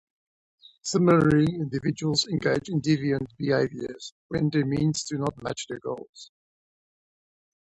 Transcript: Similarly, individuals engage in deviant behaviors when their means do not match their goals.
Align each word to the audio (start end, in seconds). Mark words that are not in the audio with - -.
Similarly, 0.81 1.45
individuals 1.53 2.25
engage 2.27 2.69
in 2.69 2.81
deviant 2.81 3.37
behaviors 3.37 4.15
when 4.29 4.49
their 4.49 4.65
means 4.65 5.03
do 5.03 5.19
not 5.19 5.43
match 5.43 5.67
their 5.67 5.77
goals. 5.79 6.31